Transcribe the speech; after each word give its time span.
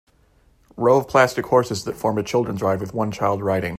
Row 0.77 0.97
of 0.97 1.07
plastic 1.07 1.45
horses 1.45 1.83
that 1.83 1.95
form 1.95 2.17
a 2.17 2.23
childrens 2.23 2.63
ride 2.63 2.79
with 2.79 2.91
one 2.91 3.11
child 3.11 3.43
riding. 3.43 3.69